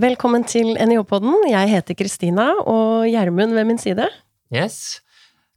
[0.00, 1.42] Velkommen til NIH-podden.
[1.50, 4.06] Jeg heter Kristina, og Gjermund ved min side.
[4.48, 5.02] Yes.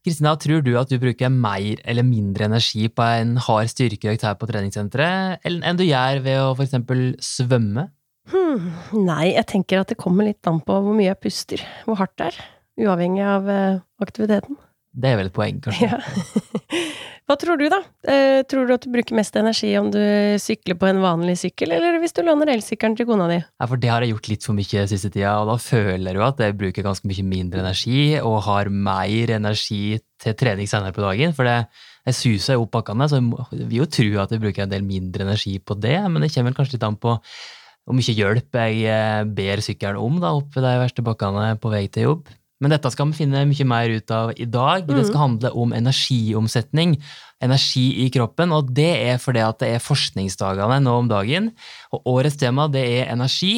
[0.03, 4.35] Kristina, tror du at du bruker mer eller mindre energi på en hard styrkeøkt her
[4.35, 6.75] på treningssenteret enn du gjør ved å f.eks.
[7.23, 7.85] svømme?
[8.33, 8.67] Hmm,
[9.05, 12.17] nei, jeg tenker at det kommer litt an på hvor mye jeg puster, hvor hardt
[12.19, 12.43] det er.
[12.83, 14.59] Uavhengig av uh, aktiviteten.
[14.93, 15.89] Det er vel et poeng, kanskje.
[15.89, 15.99] Ja.
[17.23, 17.79] Hva tror du, da?
[18.03, 20.01] Uh, tror du at du bruker mest energi om du
[20.43, 23.37] sykler på en vanlig sykkel, eller hvis du låner elsykkelen til kona di?
[23.39, 26.25] Ja, for det har jeg gjort litt for mye siste tida, og da føler du
[26.25, 31.05] at jeg bruker ganske mye mindre energi, og har mer energi til trening senere på
[31.05, 31.33] dagen.
[31.37, 31.57] For det,
[32.11, 34.83] jeg suser jo opp bakkene, så jeg vil jo tro at jeg bruker en del
[34.85, 37.17] mindre energi på det, men det kommer kanskje litt an på
[37.83, 41.85] hvor mye hjelp jeg eh, ber sykkelen om da, oppe de verste bakkene på vei
[41.91, 42.31] til jobb.
[42.63, 44.87] Men dette skal vi finne mye mer ut av i dag.
[44.87, 44.95] Mm.
[44.95, 46.95] Det skal handle om energiomsetning,
[47.43, 51.51] energi i kroppen, og det er fordi at det er forskningsdagene nå om dagen.
[51.91, 53.57] Og årets tema det er energi.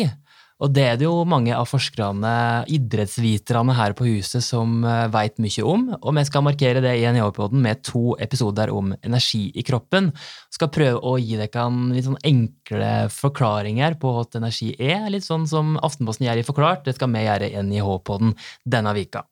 [0.63, 2.31] Og det er det jo mange av forskerne,
[2.71, 5.83] idrettsviterne her på huset, som eh, veit mye om.
[5.97, 10.13] Og vi skal markere det i NIH-poden med to episoder om energi i kroppen.
[10.55, 15.09] Skal prøve å gi dere litt sånn enkle forklaringer på hva energi er.
[15.11, 16.87] Litt sånn som Aftenposten gjør i Forklart.
[16.87, 19.27] Det skal vi gjøre i NIH-poden denne vika.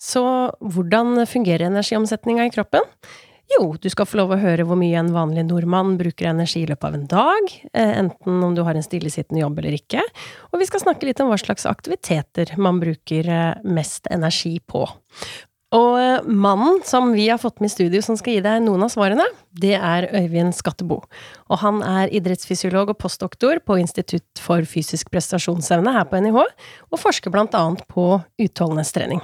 [0.00, 0.24] Så
[0.58, 2.82] hvordan fungerer energiomsetninga i kroppen?
[3.50, 6.68] Jo, du skal få lov å høre hvor mye en vanlig nordmann bruker energi i
[6.70, 10.04] løpet av en dag, eh, enten om du har en stillesittende jobb eller ikke,
[10.52, 14.84] og vi skal snakke litt om hva slags aktiviteter man bruker eh, mest energi på.
[15.74, 18.86] Og eh, mannen som vi har fått med i studio som skal gi deg noen
[18.86, 21.02] av svarene, det er Øyvind Skattebo.
[21.50, 26.42] Og han er idrettsfysiolog og postdoktor på Institutt for fysisk prestasjonsevne her på NIH,
[26.90, 29.22] og forsker blant annet på utholdenhetstrening.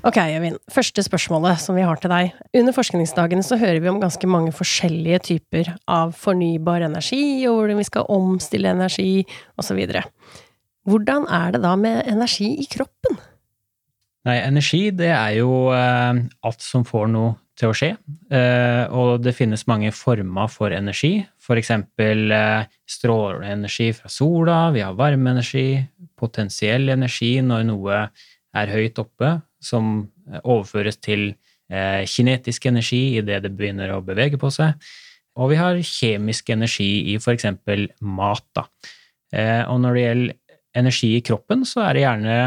[0.00, 0.56] Ok, Øyvind.
[0.72, 2.30] Første spørsmålet som vi har til deg.
[2.56, 7.80] Under forskningsdagene så hører vi om ganske mange forskjellige typer av fornybar energi, og hvordan
[7.82, 9.26] vi skal omstille energi,
[9.60, 9.82] osv.
[10.88, 13.20] Hvordan er det da med energi i kroppen?
[14.24, 17.90] Nei, energi det er jo eh, alt som får noe til å skje.
[18.32, 21.18] Eh, og det finnes mange former for energi.
[21.50, 25.84] Eksempel eh, stråleenergi fra sola, vi har varmeenergi,
[26.16, 28.02] potensiell energi når noe
[28.56, 29.92] er høyt oppe, som
[30.30, 31.30] eh, overføres til
[31.70, 34.74] eh, kinetisk energi idet det begynner å bevege på seg.
[35.40, 37.46] Og vi har kjemisk energi i f.eks.
[38.00, 38.46] mat.
[38.56, 38.66] Da.
[39.32, 42.40] Eh, og når det gjelder energi i kroppen, så er det gjerne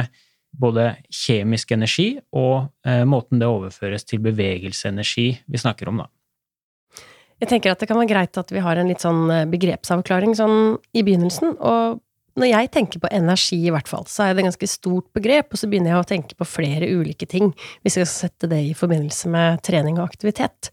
[0.53, 2.69] både kjemisk energi og
[3.09, 7.01] måten det overføres til bevegelseenergi vi snakker om, da.
[7.41, 10.77] Jeg tenker at det kan være greit at vi har en litt sånn begrepsavklaring sånn
[10.93, 11.57] i begynnelsen.
[11.57, 11.97] Og
[12.39, 15.51] når jeg tenker på energi, i hvert fall, så er det et ganske stort begrep,
[15.53, 17.51] og så begynner jeg å tenke på flere ulike ting,
[17.85, 20.71] hvis jeg skal sette det i forbindelse med trening og aktivitet.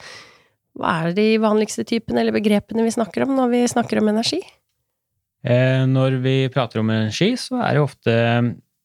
[0.78, 4.41] Hva er de vanligste typene eller begrepene vi snakker om når vi snakker om energi?
[5.44, 8.16] Eh, når vi prater om energi, så er det ofte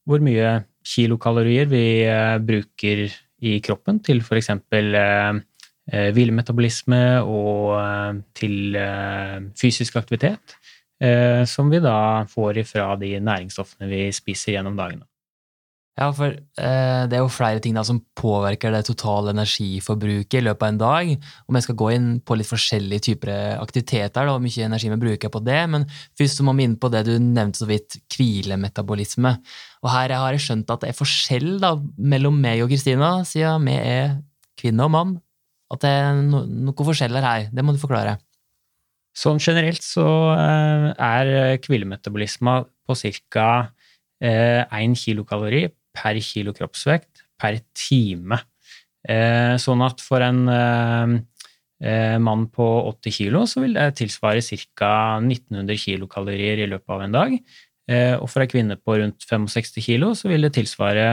[0.05, 3.05] hvor mye kilokalorier vi eh, bruker
[3.45, 5.41] i kroppen til eh,
[6.15, 8.77] hvilemetabolisme og til
[9.59, 10.55] fysisk aktivitet.
[11.03, 15.03] Eh, som vi da får ifra de næringsstoffene vi spiser gjennom dagene.
[15.95, 20.43] Ja, for eh, det er jo flere ting da som påvirker det totale energiforbruket i
[20.43, 21.11] løpet av en dag.
[21.47, 25.31] Og vi skal gå inn på litt forskjellige typer aktiviteter, og mye energi vi bruker
[25.31, 25.61] på det.
[25.71, 25.87] Men
[26.19, 29.37] først så må vi inn på det du nevnte så vidt, hvilemetabolisme.
[29.87, 33.71] Og her har jeg skjønt at det er forskjell da, mellom meg og Kristina, siden
[33.71, 34.17] vi er
[34.59, 35.17] kvinne og mann.
[35.71, 37.51] At det er no noen forskjeller her.
[37.55, 38.19] Det må du forklare.
[39.15, 40.05] Sånn generelt så
[40.35, 42.97] eh, er hvilemetabolisme på
[43.31, 43.49] ca.
[44.19, 45.63] 1 eh, kilokalori
[45.95, 48.41] per kilo kroppsvekt per time.
[49.07, 50.43] Eh, sånn at for en
[52.23, 54.41] mann på 80 kilo så vil det tilsvare
[54.79, 54.91] ca.
[55.19, 57.35] 1900 kilokalorier i løpet av en dag.
[58.23, 61.09] Og for ei kvinne på rundt 65 kilo så vil det tilsvare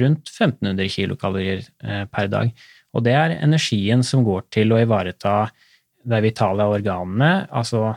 [0.00, 1.66] rundt 1500 kilokalorier
[2.14, 2.54] per dag.
[2.94, 5.50] Og det er energien som går til å ivareta
[6.02, 7.92] de vitale organene, altså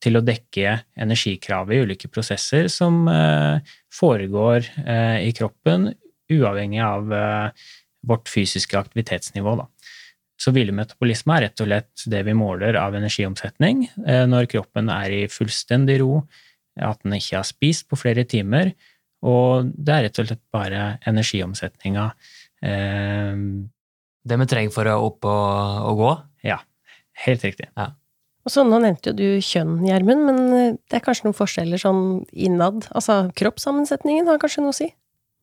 [0.00, 5.90] til å dekke energikravet i ulike prosesser som eh, foregår eh, i kroppen,
[6.30, 7.66] uavhengig av eh,
[8.08, 9.56] vårt fysiske aktivitetsnivå.
[9.60, 9.66] Da.
[10.40, 13.82] Så hvilemetabolisme er rett og slett det vi måler av energiomsetning
[14.30, 16.22] når kroppen er i fullstendig ro,
[16.80, 18.70] at den ikke har spist på flere timer,
[19.20, 22.06] og det er rett og slett bare energiomsetninga.
[22.64, 26.14] Det vi trenger for å opp og, og gå?
[26.48, 26.56] Ja.
[27.24, 27.68] Helt riktig.
[27.76, 27.92] Ja.
[28.46, 31.82] Og så Nå nevnte jo du kjønn, Gjermund, men eh, det er kanskje noen forskjeller
[31.82, 32.88] sånn innad?
[32.96, 34.88] Altså kroppssammensetningen har kanskje noe å si?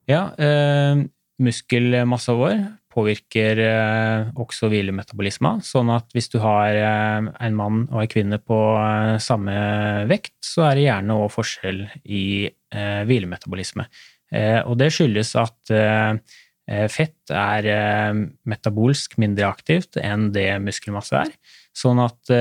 [0.10, 1.06] Ja, eh,
[1.44, 2.58] muskelmassa vår
[2.98, 5.58] påvirker eh, også hvilemetabolisme.
[5.66, 9.54] Sånn at hvis du har eh, en mann og en kvinne på eh, samme
[10.10, 13.86] vekt, så er det gjerne òg forskjell i eh, hvilemetabolisme.
[14.34, 15.76] Eh, og det skyldes at
[16.92, 18.20] fett er eh,
[18.50, 21.32] metabolsk mindre aktivt enn det muskelmasse er.
[21.78, 22.32] Sånn at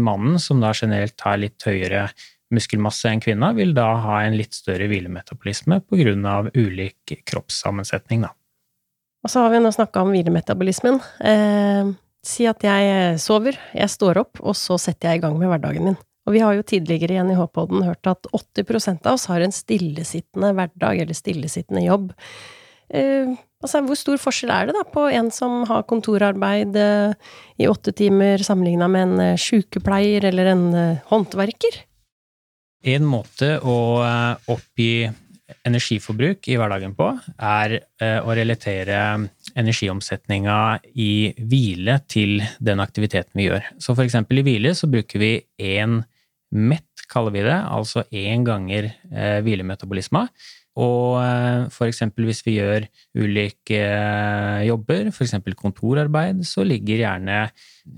[0.00, 2.06] mannen, som da generelt har litt høyere
[2.54, 6.50] muskelmasse enn kvinna, vil da ha en litt større hvilemetabolisme pga.
[6.54, 8.24] ulik kroppssammensetning.
[8.26, 8.32] Da.
[9.24, 11.00] Og så har vi nå snakka om hvilemetabolismen.
[11.20, 11.90] Eh,
[12.24, 15.90] si at jeg sover, jeg står opp, og så setter jeg i gang med hverdagen
[15.90, 15.98] min.
[16.28, 19.54] Og vi har jo tidligere igjen i NIH-poden hørt at 80% av oss har en
[19.54, 22.12] stillesittende hverdag, eller stillesittende jobb.
[22.90, 23.30] Eh,
[23.62, 27.32] altså, hvor stor forskjell er det da på en som har kontorarbeid eh,
[27.62, 31.82] i åtte timer, sammenligna med en eh, sykepleier eller en eh, håndverker?
[32.90, 34.94] En måte å eh, oppgi
[35.66, 37.08] energiforbruk i hverdagen på,
[37.42, 37.72] er
[38.22, 39.00] å relatere
[39.58, 40.58] energiomsetninga
[40.94, 43.66] i hvile til den aktiviteten vi gjør.
[43.82, 45.98] Så for eksempel i hvile så bruker vi én
[46.54, 48.92] mett, kaller vi det, altså én ganger
[49.42, 50.28] hvilemetabolisma.
[50.80, 51.74] Og f.eks.
[51.76, 52.86] for eksempel hvis vi gjør
[53.20, 53.80] ulike
[54.64, 55.36] jobber, f.eks.
[55.58, 57.42] kontorarbeid, så ligger gjerne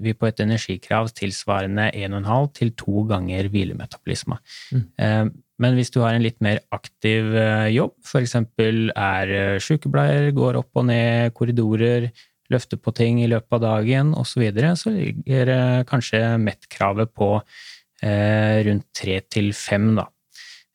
[0.03, 4.39] vi på et energikrav tilsvarende 1,5 til 2 ganger hvilemetabolisme.
[4.73, 5.33] Mm.
[5.63, 8.37] Men hvis du har en litt mer aktiv eh, jobb, f.eks.
[8.39, 12.09] er eh, sykepleier, går opp og ned korridorer,
[12.53, 17.13] løfter på ting i løpet av dagen osv., så, videre, så ligger eh, kanskje MET-kravet
[17.15, 20.09] på eh, rundt tre til fem, da.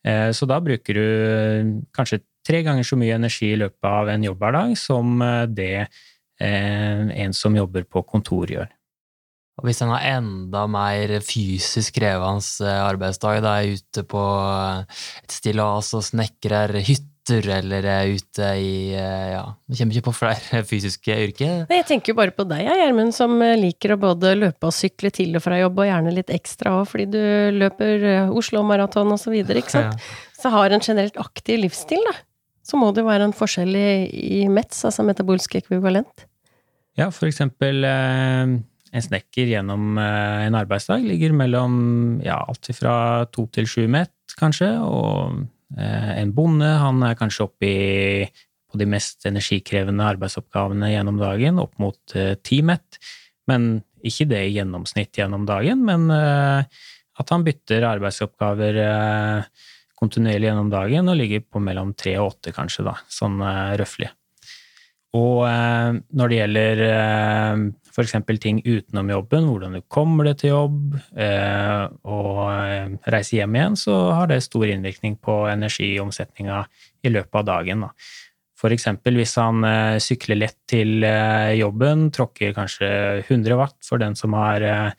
[0.08, 4.24] Eh, så da bruker du kanskje tre ganger så mye energi i løpet av en
[4.30, 5.20] jobbhverdag som
[5.52, 8.72] det eh, en som jobber på kontor gjør.
[9.58, 14.22] Og hvis en har enda mer fysisk krevende eh, arbeidsdag, da er jeg ute på
[14.22, 16.76] eh, et stillas og snekrer
[17.28, 21.66] hytter, eller er ute i eh, Ja, vi kommer ikke på flere fysiske yrker.
[21.70, 25.12] Nei, jeg tenker jo bare på deg, Gjermund, som liker å både løpe og sykle
[25.12, 29.34] til og fra jobb, og gjerne litt ekstra òg, fordi du løper Oslo-maraton og så
[29.34, 29.98] videre, ikke sant.
[29.98, 30.24] Ja.
[30.38, 32.16] Så har en generelt aktiv livsstil, da.
[32.68, 33.92] Så må det jo være en forskjell i,
[34.44, 36.28] i METS, altså metabolsk ekvivalent.
[37.00, 38.58] Ja, for eksempel eh
[38.96, 41.76] en snekker gjennom eh, en arbeidsdag ligger mellom
[42.24, 45.42] ja, alt fra to til sju met, kanskje, og eh,
[45.76, 47.72] en bonde han er kanskje oppe
[48.72, 53.00] på de mest energikrevende arbeidsoppgavene gjennom dagen, opp mot eh, ti mett.
[53.48, 53.78] Men
[54.08, 58.78] ikke det i gjennomsnitt gjennom dagen, men at han bytter arbeidsoppgaver
[59.98, 63.40] kontinuerlig gjennom dagen og ligger på mellom tre og åtte, kanskje, da, sånn
[63.80, 64.12] røftlig.
[65.18, 65.44] Og
[66.14, 66.82] når det gjelder
[67.98, 68.14] f.eks.
[68.40, 73.78] ting utenom jobben, hvordan du kommer deg til jobb, eh, og eh, reise hjem igjen,
[73.80, 76.62] så har det stor innvirkning på energiomsetninga
[77.08, 77.86] i løpet av dagen.
[78.58, 81.08] For eksempel hvis han eh, sykler lett til
[81.58, 82.92] jobben, tråkker kanskje
[83.26, 84.94] 100 watt for den som har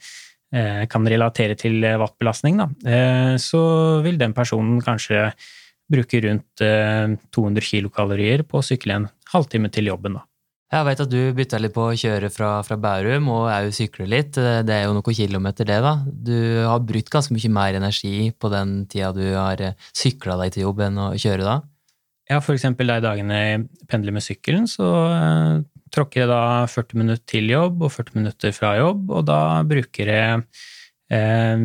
[0.88, 2.66] kan relatere til wattbelastning, da,
[3.36, 3.58] så
[4.00, 5.26] vil den personen kanskje
[5.92, 6.62] bruke rundt
[7.36, 10.18] 200 kilokalorier på å sykle en halvtime til jobben.
[10.18, 10.24] Da.
[10.68, 14.04] Jeg vet at du bytta litt på å kjøre fra, fra Bærum og òg sykle
[14.08, 14.36] litt.
[14.36, 15.94] Det er jo noen kilometer, det, da.
[16.04, 16.36] Du
[16.68, 20.66] har brukt ganske mye mer energi på den tida du har eh, sykla deg til
[20.66, 21.56] jobb enn å kjøre da?
[22.28, 25.54] Ja, for eksempel de dagene jeg pendler med sykkelen, så eh,
[25.94, 30.12] tråkker jeg da 40 minutter til jobb og 40 minutter fra jobb, og da bruker
[30.12, 30.44] jeg
[31.08, 31.64] eh,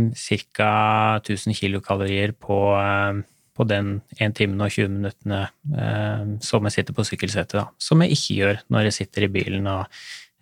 [0.56, 0.72] ca.
[1.20, 3.20] 1000 kilokalorier på uh,
[3.54, 5.42] på den 1 timen og 20 minuttene
[5.78, 7.68] eh, som jeg sitter på sykkelsetet, da.
[7.82, 10.00] Som jeg ikke gjør når jeg sitter i bilen og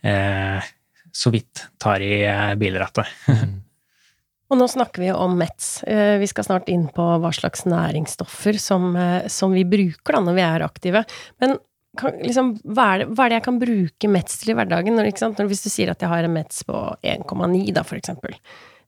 [0.07, 0.69] eh,
[1.11, 3.09] så vidt tar i eh, bilrattet.
[4.51, 5.73] og nå snakker vi om METS.
[5.83, 10.23] Eh, vi skal snart inn på hva slags næringsstoffer som, eh, som vi bruker da
[10.23, 11.03] når vi er aktive.
[11.43, 11.59] Men
[11.99, 14.95] kan, liksom, hva, er det, hva, er det, jeg kan bruke METS til i hverdagen?
[14.95, 18.37] Når, når, hvis du sier at jeg har en METS på 1,9, da, for eksempel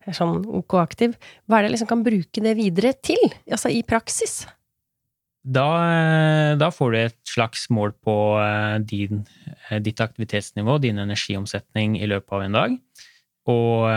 [0.09, 1.15] er sånn OK aktiv,
[1.47, 3.23] hva er det jeg liksom kan bruke det videre til?
[3.47, 4.43] Altså i praksis?
[5.43, 9.25] Da, eh, da får du et slags mål på eh, din,
[9.67, 12.77] eh, ditt aktivitetsnivå, din energiomsetning i løpet av en dag.
[13.51, 13.89] Og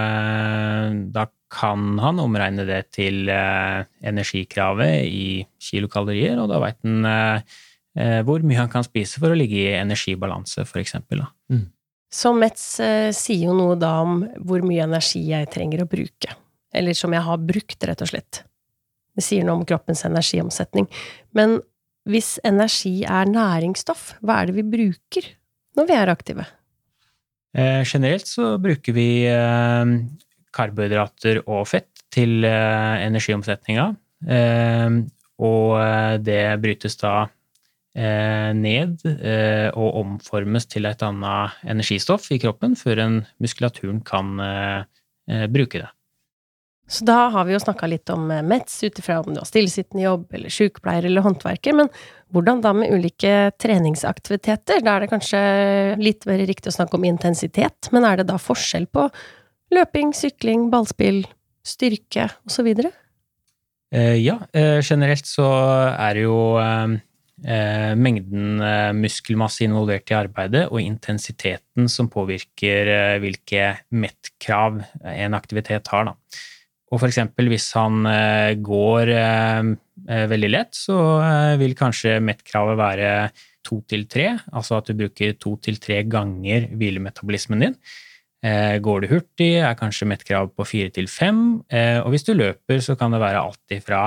[1.14, 1.22] da
[1.54, 7.06] kan han omregne det til energikravet i kilokalorier, og da veit han
[8.26, 11.22] hvor mye han kan spise for å ligge i energibalanse, for eksempel.
[11.46, 11.62] Mm.
[12.12, 16.36] Så Metz eh, sier jo noe da om hvor mye energi jeg trenger å bruke.
[16.76, 18.42] Eller som jeg har brukt, rett og slett.
[19.16, 20.86] Det sier noe om kroppens energiomsetning.
[21.36, 21.58] Men
[22.06, 25.32] hvis energi er næringsstoff, hva er det vi bruker
[25.76, 26.46] når vi er aktive?
[27.56, 29.94] Eh, generelt så bruker vi eh,
[30.56, 33.88] karbohydrater og fett til eh, energiomsetninga.
[34.28, 35.00] Eh,
[35.46, 37.26] og eh, det brytes da
[37.96, 45.46] ned eh, og omformes til et annet energistoff i kroppen før en muskulaturen kan eh,
[45.48, 45.88] bruke det.
[46.88, 49.48] Så da har vi jo snakka litt om eh, METS ut ifra om du har
[49.48, 51.90] stillesittende jobb, eller sykepleier eller håndverker, men
[52.34, 54.84] hvordan da med ulike treningsaktiviteter?
[54.86, 55.40] Da er det kanskje
[55.98, 59.08] litt mer riktig å snakke om intensitet, men er det da forskjell på
[59.74, 61.24] løping, sykling, ballspill,
[61.66, 62.70] styrke osv.?
[63.94, 65.46] Eh, ja, eh, generelt så
[65.90, 66.96] er det jo eh, eh,
[67.45, 74.78] Eh, mengden eh, muskelmasse involvert i arbeidet og intensiteten som påvirker eh, hvilke MET-krav
[75.12, 76.09] en aktivitet har.
[76.09, 76.14] Da.
[76.95, 77.19] Og f.eks.
[77.50, 78.07] hvis han
[78.62, 79.11] går
[80.31, 80.95] veldig lett, så
[81.59, 83.09] vil kanskje MET-kravet være
[83.66, 87.75] to til tre, altså at du bruker to til tre ganger hvilemetabolismen din.
[88.87, 92.95] Går du hurtig, er kanskje MET-krav på fire til fem, og hvis du løper, så
[92.95, 94.05] kan det være alt ifra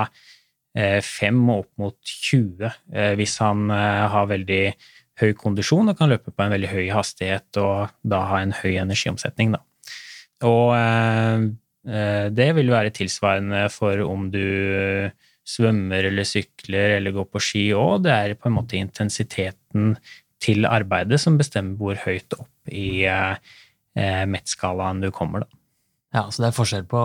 [0.78, 4.62] Eh, 5 og opp mot 20 eh, hvis han eh, har veldig
[5.20, 8.78] høy kondisjon og kan løpe på en veldig høy hastighet og da ha en høy
[8.80, 9.56] energiomsetning.
[9.56, 9.64] Da.
[10.48, 10.72] Og
[12.32, 14.40] det vil være tilsvarende for om du
[15.44, 18.06] svømmer eller sykler eller går på ski òg.
[18.06, 19.94] Det er på en måte intensiteten
[20.40, 25.59] til arbeidet som bestemmer hvor høyt opp i eh, MET-skalaen du kommer, da.
[26.10, 27.00] Ja, Så det er forskjell på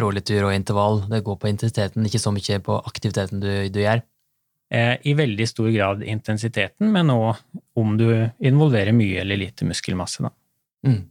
[0.00, 1.02] rålitur og intervall.
[1.10, 4.00] Det går på intensiteten, ikke så mye på aktiviteten du, du gjør?
[4.72, 7.36] Eh, I veldig stor grad intensiteten, men òg
[7.78, 8.08] om du
[8.40, 10.24] involverer mye eller lite muskelmasse.
[10.24, 10.32] Da.
[10.88, 11.04] Mm.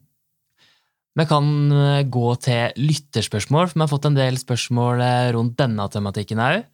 [1.15, 5.55] Vi kan eh, gå til lytterspørsmål, for vi har fått en del spørsmål eh, rundt
[5.61, 6.65] denne tematikken òg.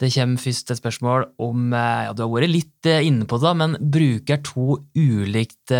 [0.00, 3.54] Det kommer først et spørsmål om eh, ja, Du har vært litt inne på det,
[3.60, 5.74] men bruker to ulikt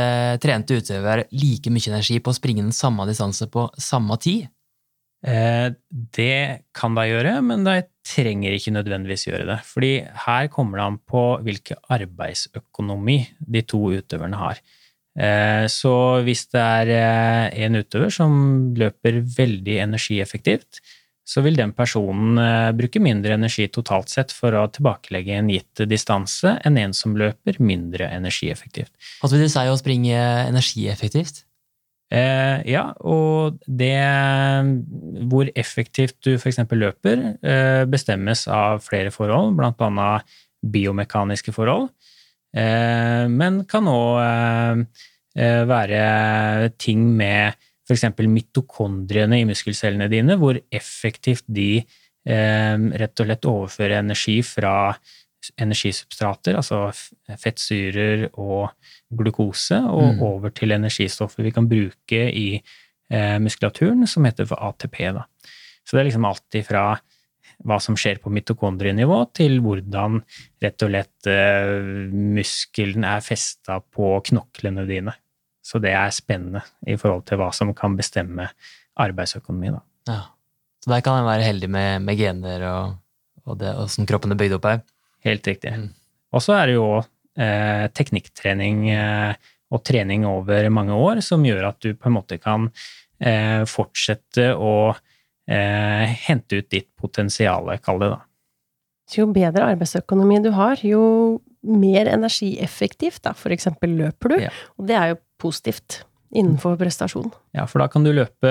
[0.45, 4.49] trente utøvere like mye energi på å springe den samme distanse på samme tid?
[5.21, 7.75] det kan de gjøre, men de
[8.09, 9.59] trenger ikke nødvendigvis gjøre det.
[9.69, 9.91] Fordi
[10.25, 14.63] her kommer det an på hvilken arbeidsøkonomi de to utøverne har.
[15.19, 15.93] Eh, så
[16.25, 18.33] hvis det er eh, en utøver som
[18.79, 20.81] løper veldig energieffektivt,
[21.31, 25.85] så vil den personen eh, bruke mindre energi totalt sett for å tilbakelegge en gitt
[25.91, 28.91] distanse enn en som løper mindre energieffektivt.
[29.21, 30.19] Hva vil det si å springe
[30.49, 31.45] energieffektivt?
[32.11, 33.95] Eh, ja, og det
[35.31, 36.59] hvor effektivt du f.eks.
[36.67, 41.93] løper, eh, bestemmes av flere forhold, annet biomekaniske forhold.
[42.51, 44.83] Eh, men kan òg eh,
[45.39, 47.55] eh, være ting med
[47.91, 48.23] f.eks.
[48.31, 51.83] mitokondriene i muskelcellene dine, hvor effektivt de
[52.21, 54.93] rett og slett overfører energi fra
[55.57, 56.91] energisubstrater, altså
[57.41, 58.69] fettsyrer og
[59.09, 60.21] glukose, og mm.
[60.27, 62.61] over til energistoffer vi kan bruke i
[63.41, 65.01] muskulaturen, som heter for ATP.
[65.17, 65.25] Da.
[65.81, 66.85] Så det er liksom alt ifra
[67.67, 70.21] hva som skjer på mitokondrienivå, til hvordan
[70.63, 75.17] rett og slett uh, muskelen er festa på knoklene dine.
[75.71, 78.49] Så det er spennende i forhold til hva som kan bestemme
[79.01, 79.71] arbeidsøkonomi.
[79.77, 79.83] Da.
[80.11, 80.21] Ja.
[80.83, 82.97] Så der kan en være heldig med, med gener og,
[83.47, 84.83] og det, åssen kroppen er bygd opp her?
[85.27, 85.75] Helt riktig.
[85.77, 85.91] Mm.
[86.35, 91.69] Og så er det jo eh, teknikktrening eh, og trening over mange år som gjør
[91.71, 92.71] at du på en måte kan
[93.23, 98.21] eh, fortsette å eh, hente ut ditt potensial, kall det da.
[99.11, 101.03] Jo bedre arbeidsøkonomi du har, jo
[101.67, 104.53] mer energieffektivt, da, for eksempel løper du, ja.
[104.79, 107.31] og det er jo positivt innenfor prestasjon.
[107.57, 108.51] Ja, for da kan du løpe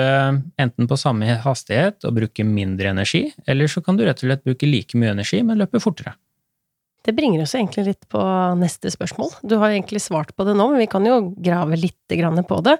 [0.60, 4.44] enten på samme hastighet og bruke mindre energi, eller så kan du rett og slett
[4.44, 6.14] bruke like mye energi, men løpe fortere.
[7.00, 8.20] Det bringer oss egentlig litt på
[8.60, 9.32] neste spørsmål.
[9.40, 11.96] Du har egentlig svart på det nå, men vi kan jo grave litt
[12.48, 12.76] på det.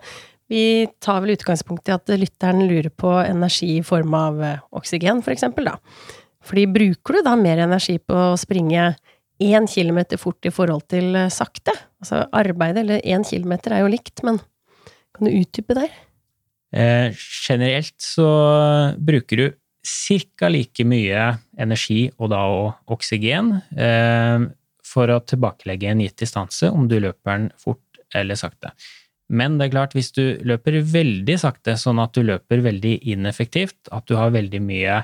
[0.51, 5.23] Vi tar vel utgangspunkt i at lytteren lurer på energi i form av eh, oksygen,
[5.23, 5.79] for eksempel, da.
[6.45, 8.91] Fordi bruker du da mer energi på å springe
[9.41, 11.75] én kilometer fort i forhold til eh, sakte?
[12.01, 14.41] Altså arbeidet, eller én kilometer er jo likt, men
[15.17, 15.91] kan du utdype der?
[16.71, 17.17] Eh,
[17.49, 18.29] generelt så
[19.01, 19.47] bruker du
[19.81, 20.49] ca.
[20.49, 21.27] like mye
[21.59, 24.47] energi, og da og oksygen, eh,
[24.85, 28.73] for å tilbakelegge en gitt distanse, om du løper den fort eller sakte.
[29.31, 33.79] Men det er klart, hvis du løper veldig sakte, sånn at du løper veldig ineffektivt,
[33.95, 34.97] at du har veldig mye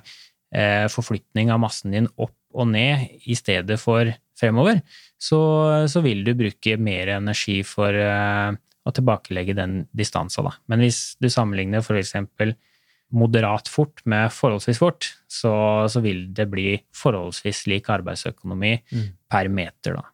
[0.53, 4.81] eh, forflytning av massen din opp og ned i stedet for fremover,
[5.19, 5.41] så,
[5.89, 10.55] så vil du bruke mer energi for eh, å tilbakelegge den distansa, da.
[10.71, 12.55] Men hvis du sammenligner for eksempel
[13.17, 15.55] moderat fort med forholdsvis fort, så,
[15.91, 19.09] så vil det bli forholdsvis lik arbeidsøkonomi mm.
[19.31, 20.07] per meter, da.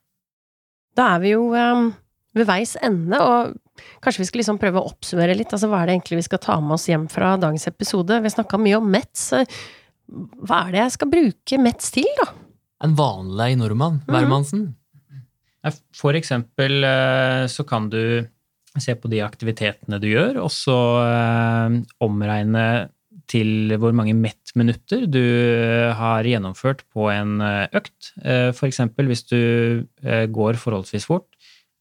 [0.92, 1.86] Da er vi jo um,
[2.36, 3.58] ved veis ende, og
[4.04, 5.52] Kanskje vi skal liksom prøve å oppsummere litt.
[5.54, 8.18] altså Hva er det egentlig vi skal ta med oss hjem fra dagens episode?
[8.20, 9.30] Vi snakka mye om Metz.
[9.32, 12.26] Hva er det jeg skal bruke Metz til, da?
[12.82, 14.00] En vanlig nordmann.
[14.02, 14.14] Mhm.
[14.14, 14.70] Hvermannsen.
[15.94, 18.26] For eksempel eh, så kan du
[18.80, 22.66] se på de aktivitetene du gjør, og så eh, omregne
[23.30, 25.22] til hvor mange MET-minutter du
[25.96, 28.10] har gjennomført på en økt.
[28.18, 29.38] Eksempel hvis du
[30.34, 31.30] går forholdsvis fort,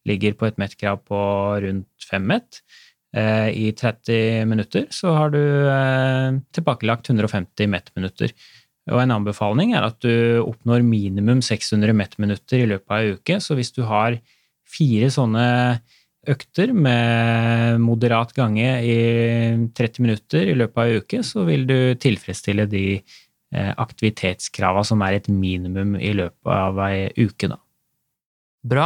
[0.07, 1.19] ligger på et MET-krav på
[1.65, 2.61] rundt 5 MET,
[3.51, 5.41] i 30 minutter, så har du
[6.55, 8.31] tilbakelagt 150 MET-minutter.
[8.89, 13.37] Og en anbefaling er at du oppnår minimum 600 MET-minutter i løpet av ei uke.
[13.43, 14.17] Så hvis du har
[14.65, 15.45] fire sånne
[16.31, 18.97] økter med moderat gange i
[19.77, 22.85] 30 minutter i løpet av ei uke, så vil du tilfredsstille de
[23.51, 27.57] aktivitetskravene aktivitetskrava som er et minimum i løpet av ei uke, da.
[28.63, 28.85] Bra.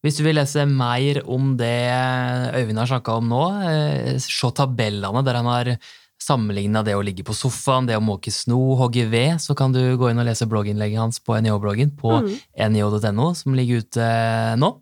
[0.00, 1.90] Hvis du vil lese mer om det
[2.56, 5.72] Øyvind har snakka om nå, eh, se tabellene der han har
[6.20, 9.80] sammenligna det å ligge på sofaen, det å måke sno, hogge ved, så kan du
[9.98, 12.34] gå inn og lese blogginnlegget hans på NIH-bloggen på mm.
[12.74, 14.10] nio.no, som ligger ute
[14.60, 14.74] nå.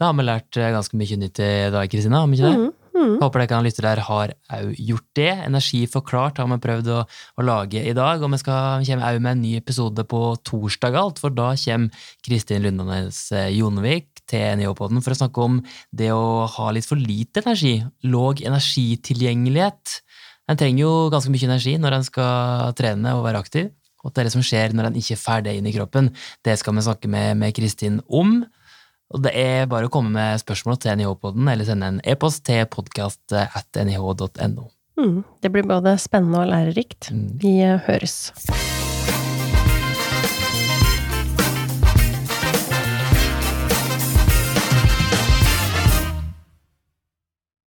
[0.00, 2.22] Da har vi lært eh, ganske mye nytt i dag, Kristina.
[2.22, 2.60] har vi ikke det?
[2.62, 2.78] Mm.
[3.02, 3.16] Mm.
[3.22, 5.30] Håper dere kan lytte der har òg gjort det.
[5.46, 9.22] Energi forklart har vi prøvd å, å lage i dag, og vi skal, kommer òg
[9.24, 14.60] med en ny episode på torsdag, alt, for da kommer Kristin Lundanes eh, Jonevik til
[14.60, 17.80] NIH-poden for å snakke om det å ha litt for lite energi.
[18.06, 19.98] Låg energitilgjengelighet.
[20.50, 23.70] En trenger jo ganske mye energi når en skal trene og være aktiv.
[24.02, 26.10] Og det er det som skjer når en ikke får det inn i kroppen,
[26.42, 28.40] det skal vi snakke med, med Kristin om.
[29.12, 32.64] Og det er bare å komme med spørsmål til NIH-poden, eller sende en e-post til
[32.72, 34.70] podkast.nih.no.
[34.98, 37.12] Mm, det blir både spennende og lærerikt.
[37.12, 37.28] Mm.
[37.44, 37.54] Vi
[37.86, 38.32] høres.